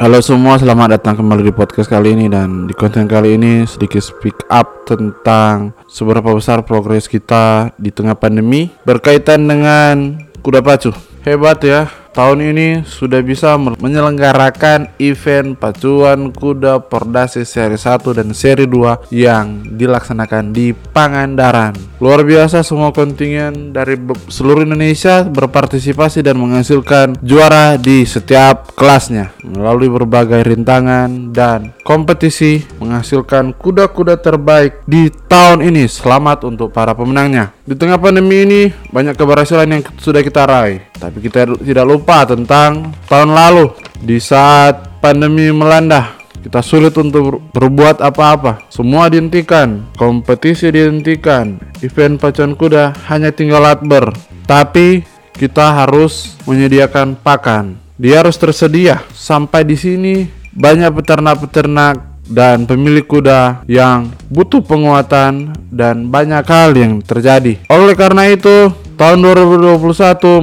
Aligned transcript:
Halo 0.00 0.24
semua, 0.24 0.56
selamat 0.56 0.96
datang 0.96 1.20
kembali 1.20 1.44
di 1.44 1.52
podcast 1.52 1.84
kali 1.92 2.16
ini 2.16 2.24
dan 2.32 2.64
di 2.64 2.72
konten 2.72 3.04
kali 3.04 3.36
ini 3.36 3.68
sedikit 3.68 4.00
speak 4.00 4.48
up 4.48 4.88
tentang 4.88 5.76
seberapa 5.84 6.32
besar 6.32 6.64
progres 6.64 7.04
kita 7.04 7.76
di 7.76 7.92
tengah 7.92 8.16
pandemi 8.16 8.72
berkaitan 8.88 9.44
dengan 9.44 10.16
kuda 10.40 10.64
pacu. 10.64 10.96
Hebat 11.28 11.60
ya, 11.60 11.92
tahun 12.12 12.52
ini 12.52 12.68
sudah 12.84 13.24
bisa 13.24 13.56
menyelenggarakan 13.56 14.92
event 15.00 15.56
pacuan 15.56 16.30
kuda 16.30 16.84
Pordasi 16.86 17.48
seri 17.48 17.80
1 17.80 18.04
dan 18.12 18.36
seri 18.36 18.68
2 18.68 19.08
yang 19.10 19.64
dilaksanakan 19.64 20.52
di 20.52 20.76
Pangandaran. 20.76 21.72
Luar 21.98 22.22
biasa 22.22 22.60
semua 22.60 22.92
kontingen 22.92 23.72
dari 23.72 23.96
seluruh 24.28 24.68
Indonesia 24.68 25.24
berpartisipasi 25.24 26.20
dan 26.20 26.36
menghasilkan 26.36 27.16
juara 27.24 27.80
di 27.80 28.04
setiap 28.04 28.76
kelasnya 28.76 29.32
melalui 29.40 29.88
berbagai 29.88 30.44
rintangan 30.44 31.32
dan 31.32 31.72
kompetisi 31.86 32.62
menghasilkan 32.78 33.56
kuda-kuda 33.56 34.20
terbaik 34.20 34.84
di 34.84 35.08
tahun 35.08 35.64
ini. 35.64 35.88
Selamat 35.88 36.44
untuk 36.44 36.74
para 36.74 36.92
pemenangnya. 36.92 37.54
Di 37.62 37.78
tengah 37.78 37.94
pandemi 37.94 38.42
ini 38.42 38.62
banyak 38.90 39.14
keberhasilan 39.14 39.70
yang 39.70 39.82
sudah 39.94 40.18
kita 40.18 40.42
raih, 40.50 40.82
tapi 40.98 41.22
kita 41.22 41.46
tidak 41.62 41.86
lupa 41.86 42.26
tentang 42.26 42.90
tahun 43.06 43.30
lalu 43.30 43.70
di 44.02 44.18
saat 44.18 44.98
pandemi 44.98 45.46
melanda. 45.54 46.18
Kita 46.42 46.58
sulit 46.58 46.90
untuk 46.98 47.38
berbuat 47.54 48.02
apa-apa. 48.02 48.66
Semua 48.66 49.06
dihentikan, 49.06 49.94
kompetisi 49.94 50.74
dihentikan, 50.74 51.62
event 51.86 52.18
pacuan 52.18 52.58
kuda 52.58 52.98
hanya 53.06 53.30
tinggal 53.30 53.62
latber. 53.62 54.10
Tapi 54.42 55.06
kita 55.30 55.86
harus 55.86 56.34
menyediakan 56.50 57.14
pakan. 57.14 57.78
Dia 57.94 58.26
harus 58.26 58.34
tersedia. 58.42 59.06
Sampai 59.14 59.62
di 59.62 59.78
sini 59.78 60.26
banyak 60.50 60.90
peternak-peternak 60.98 62.11
dan 62.32 62.64
pemilik 62.64 63.04
kuda 63.04 63.68
yang 63.68 64.08
butuh 64.32 64.64
penguatan 64.64 65.52
dan 65.68 66.08
banyak 66.08 66.42
hal 66.48 66.72
yang 66.72 67.04
terjadi. 67.04 67.60
Oleh 67.68 67.92
karena 67.92 68.32
itu, 68.32 68.72
tahun 68.92 69.24
2021 69.24 69.80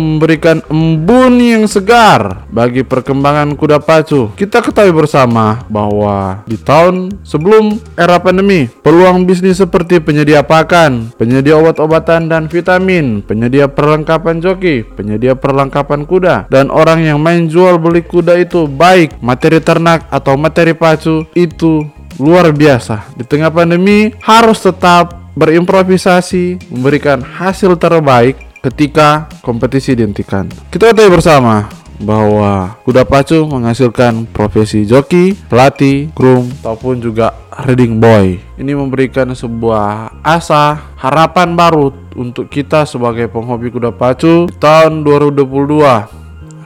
memberikan 0.00 0.58
embun 0.72 1.38
yang 1.38 1.64
segar 1.68 2.48
bagi 2.48 2.82
perkembangan 2.82 3.54
kuda 3.54 3.78
pacu. 3.84 4.32
Kita 4.34 4.64
ketahui 4.64 4.90
bersama 4.90 5.62
bahwa 5.68 6.42
di 6.48 6.56
tahun 6.56 7.20
sebelum 7.22 7.78
era 7.94 8.18
pandemi, 8.18 8.66
peluang 8.82 9.28
bisnis 9.28 9.60
seperti 9.60 10.00
penyedia 10.00 10.42
pakan, 10.42 11.12
penyedia 11.20 11.60
obat-obatan 11.60 12.26
dan 12.26 12.48
vitamin, 12.48 13.20
penyedia 13.22 13.68
perlengkapan 13.68 14.40
joki, 14.40 14.82
penyedia 14.82 15.36
perlengkapan 15.36 16.08
kuda, 16.08 16.48
dan 16.48 16.72
orang 16.72 17.04
yang 17.04 17.20
main 17.20 17.46
jual 17.46 17.76
beli 17.76 18.00
kuda 18.02 18.40
itu 18.40 18.64
baik 18.66 19.20
materi 19.20 19.60
ternak 19.60 20.08
atau 20.08 20.34
materi 20.40 20.72
pacu 20.72 21.28
itu 21.36 21.86
luar 22.18 22.50
biasa. 22.50 23.14
Di 23.14 23.22
tengah 23.22 23.52
pandemi 23.54 24.10
harus 24.24 24.58
tetap 24.58 25.27
berimprovisasi, 25.38 26.58
memberikan 26.74 27.22
hasil 27.22 27.78
terbaik 27.78 28.34
ketika 28.66 29.30
kompetisi 29.46 29.94
dihentikan. 29.94 30.50
Kita 30.74 30.90
tahu 30.90 31.14
bersama 31.14 31.70
bahwa 31.98 32.78
kuda 32.86 33.02
pacu 33.06 33.46
menghasilkan 33.46 34.26
profesi 34.30 34.86
joki, 34.86 35.34
pelatih, 35.50 36.10
groom, 36.14 36.50
ataupun 36.62 37.02
juga 37.02 37.34
riding 37.66 37.98
boy. 37.98 38.38
Ini 38.58 38.72
memberikan 38.74 39.30
sebuah 39.34 40.22
asa, 40.22 40.94
harapan 40.98 41.54
baru 41.58 41.90
untuk 42.14 42.50
kita 42.50 42.86
sebagai 42.86 43.26
penghobi 43.30 43.70
kuda 43.70 43.94
pacu 43.94 44.50
tahun 44.58 45.02
2022 45.06 46.18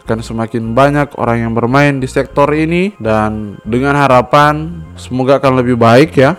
akan 0.03 0.19
semakin 0.19 0.75
banyak 0.75 1.15
orang 1.15 1.47
yang 1.47 1.53
bermain 1.55 2.03
di 2.03 2.11
sektor 2.11 2.51
ini 2.51 2.91
dan 2.99 3.57
dengan 3.63 3.95
harapan 3.95 4.83
semoga 4.99 5.39
akan 5.39 5.63
lebih 5.63 5.79
baik 5.79 6.19
ya 6.19 6.35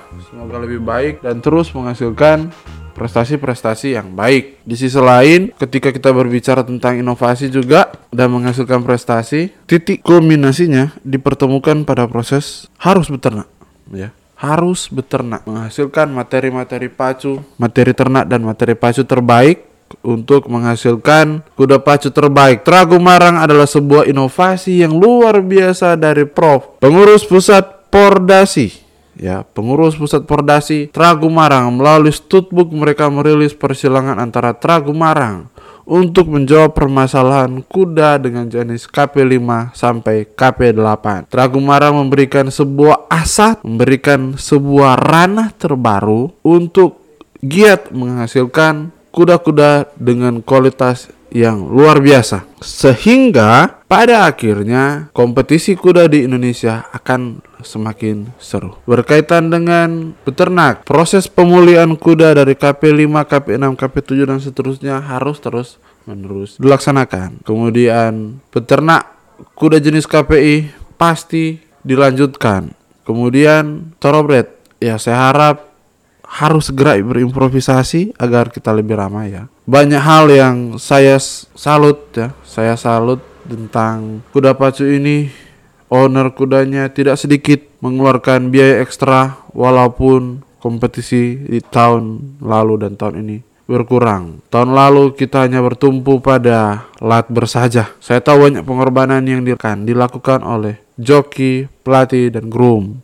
semoga 0.54 0.70
lebih 0.70 0.86
baik 0.86 1.26
dan 1.26 1.42
terus 1.42 1.74
menghasilkan 1.74 2.54
prestasi-prestasi 2.94 3.98
yang 3.98 4.14
baik. 4.14 4.62
Di 4.62 4.78
sisi 4.78 5.02
lain, 5.02 5.50
ketika 5.58 5.90
kita 5.90 6.14
berbicara 6.14 6.62
tentang 6.62 7.02
inovasi 7.02 7.50
juga 7.50 7.90
dan 8.14 8.30
menghasilkan 8.30 8.86
prestasi, 8.86 9.50
titik 9.66 10.06
kulminasinya 10.06 10.94
dipertemukan 11.02 11.82
pada 11.90 12.06
proses 12.06 12.70
harus 12.78 13.10
beternak, 13.10 13.50
ya. 13.90 14.14
Harus 14.38 14.94
beternak, 14.94 15.42
menghasilkan 15.50 16.14
materi-materi 16.14 16.86
pacu, 16.86 17.42
materi 17.58 17.98
ternak 17.98 18.30
dan 18.30 18.46
materi 18.46 18.78
pacu 18.78 19.02
terbaik 19.02 19.66
untuk 20.06 20.54
menghasilkan 20.54 21.42
kuda 21.58 21.82
pacu 21.82 22.14
terbaik. 22.14 22.62
Tragu 22.62 23.02
Marang 23.02 23.42
adalah 23.42 23.66
sebuah 23.66 24.06
inovasi 24.06 24.86
yang 24.86 24.94
luar 24.94 25.42
biasa 25.42 25.98
dari 25.98 26.30
Prof. 26.30 26.78
Pengurus 26.78 27.26
Pusat 27.26 27.90
Pordasi 27.90 28.83
ya 29.18 29.46
pengurus 29.46 29.98
pusat 29.98 30.26
Pordasi 30.26 30.90
Tragu 30.90 31.30
Marang 31.30 31.74
melalui 31.76 32.14
studbook 32.14 32.74
mereka 32.74 33.10
merilis 33.10 33.54
persilangan 33.54 34.18
antara 34.18 34.58
Tragu 34.58 34.92
Marang 34.92 35.54
untuk 35.84 36.32
menjawab 36.32 36.72
permasalahan 36.72 37.60
kuda 37.64 38.16
dengan 38.20 38.48
jenis 38.48 38.88
KP5 38.88 39.76
sampai 39.76 40.24
KP8. 40.32 41.28
Tragu 41.28 41.60
Marang 41.60 42.00
memberikan 42.00 42.48
sebuah 42.48 43.12
asa, 43.12 43.60
memberikan 43.62 44.40
sebuah 44.40 44.96
ranah 44.96 45.52
terbaru 45.52 46.32
untuk 46.44 47.04
giat 47.44 47.92
menghasilkan 47.92 48.96
kuda-kuda 49.12 49.92
dengan 50.00 50.40
kualitas 50.40 51.12
yang 51.34 51.68
luar 51.68 52.00
biasa. 52.00 52.48
Sehingga 52.64 53.84
pada 53.90 54.30
akhirnya 54.30 55.12
kompetisi 55.12 55.76
kuda 55.76 56.08
di 56.08 56.24
Indonesia 56.24 56.88
akan 56.94 57.44
semakin 57.66 58.30
seru. 58.38 58.78
Berkaitan 58.86 59.50
dengan 59.50 60.14
peternak, 60.24 60.86
proses 60.86 61.26
pemulihan 61.28 61.90
kuda 61.96 62.38
dari 62.38 62.54
KP5, 62.54 63.10
KP6, 63.26 63.66
KP7 63.76 64.10
dan 64.28 64.40
seterusnya 64.40 64.96
harus 65.02 65.42
terus 65.42 65.82
menerus 66.04 66.60
dilaksanakan. 66.60 67.44
Kemudian 67.48 68.44
peternak 68.52 69.16
kuda 69.56 69.80
jenis 69.80 70.08
KPI 70.08 70.72
pasti 70.96 71.60
dilanjutkan. 71.84 72.72
Kemudian 73.04 73.92
thoroughbred, 74.00 74.48
ya 74.80 74.96
saya 74.96 75.32
harap 75.32 75.74
harus 76.24 76.72
segera 76.72 76.98
berimprovisasi 76.98 78.18
agar 78.18 78.50
kita 78.50 78.74
lebih 78.74 78.98
ramai 78.98 79.36
ya. 79.36 79.46
Banyak 79.70 80.02
hal 80.02 80.26
yang 80.34 80.56
saya 80.82 81.20
salut 81.54 82.10
ya, 82.16 82.34
saya 82.42 82.74
salut 82.80 83.22
tentang 83.46 84.24
kuda 84.34 84.56
pacu 84.56 84.88
ini. 84.88 85.43
Owner 85.94 86.34
kudanya 86.34 86.90
tidak 86.90 87.22
sedikit 87.22 87.62
mengeluarkan 87.78 88.50
biaya 88.50 88.82
ekstra 88.82 89.46
walaupun 89.54 90.42
kompetisi 90.58 91.38
di 91.38 91.62
tahun 91.62 92.34
lalu 92.42 92.82
dan 92.82 92.98
tahun 92.98 93.22
ini 93.22 93.38
berkurang. 93.70 94.42
Tahun 94.50 94.74
lalu 94.74 95.14
kita 95.14 95.46
hanya 95.46 95.62
bertumpu 95.62 96.18
pada 96.18 96.90
lat 96.98 97.30
bersaja. 97.30 97.94
Saya 98.02 98.26
tahu 98.26 98.50
banyak 98.50 98.66
pengorbanan 98.66 99.22
yang 99.22 99.46
dilakukan 99.86 100.42
oleh 100.42 100.82
joki, 100.98 101.70
pelatih, 101.86 102.34
dan 102.34 102.50
groom. 102.50 102.98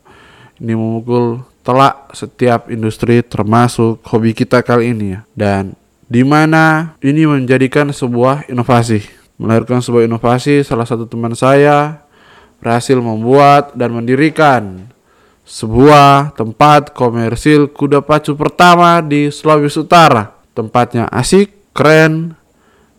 Ini 0.57 0.73
memukul 0.73 1.45
telak 1.61 2.09
setiap 2.17 2.73
industri 2.73 3.21
termasuk 3.21 4.01
hobi 4.09 4.33
kita 4.33 4.65
kali 4.65 4.97
ini 4.97 5.13
ya. 5.13 5.19
Dan 5.37 5.77
di 6.09 6.25
mana 6.25 6.97
ini 7.05 7.29
menjadikan 7.29 7.93
sebuah 7.93 8.49
inovasi. 8.49 9.05
Melahirkan 9.37 9.79
sebuah 9.79 10.09
inovasi, 10.09 10.65
salah 10.65 10.89
satu 10.89 11.05
teman 11.05 11.37
saya 11.37 12.08
berhasil 12.59 12.95
membuat 12.99 13.75
dan 13.75 13.95
mendirikan 13.95 14.87
sebuah 15.49 16.37
tempat 16.37 16.93
komersil 16.93 17.73
kuda 17.73 18.05
pacu 18.05 18.37
pertama 18.37 19.01
di 19.01 19.33
Sulawesi 19.33 19.81
Utara. 19.81 20.37
Tempatnya 20.53 21.09
asik, 21.09 21.73
keren, 21.73 22.37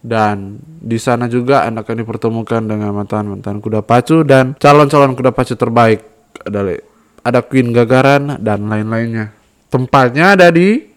dan 0.00 0.56
di 0.64 0.96
sana 0.96 1.28
juga 1.28 1.68
Anda 1.68 1.84
akan 1.84 1.96
dipertemukan 2.00 2.64
dengan 2.64 2.96
mantan-mantan 2.96 3.60
kuda 3.60 3.84
pacu 3.84 4.24
dan 4.24 4.56
calon-calon 4.56 5.12
kuda 5.12 5.30
pacu 5.30 5.54
terbaik 5.54 6.00
adalah 6.40 6.80
ada 7.20 7.40
Queen 7.44 7.70
Gagaran 7.70 8.40
dan 8.40 8.64
lain-lainnya. 8.64 9.36
Tempatnya 9.68 10.34
ada 10.34 10.48
di 10.48 10.88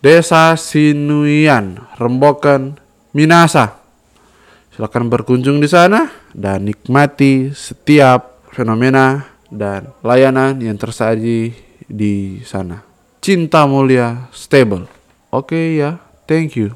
Desa 0.00 0.56
Sinuian, 0.56 1.76
Rembokan, 2.00 2.80
Minasa. 3.12 3.79
Silakan 4.80 5.12
berkunjung 5.12 5.60
di 5.60 5.68
sana 5.68 6.08
dan 6.32 6.64
nikmati 6.64 7.52
setiap 7.52 8.48
fenomena 8.48 9.28
dan 9.52 9.92
layanan 10.00 10.56
yang 10.56 10.80
tersaji 10.80 11.52
di 11.84 12.40
sana. 12.48 12.80
Cinta 13.20 13.68
mulia 13.68 14.32
stable. 14.32 14.88
Oke 15.28 15.52
okay, 15.52 15.66
ya, 15.84 16.00
thank 16.24 16.56
you. 16.56 16.72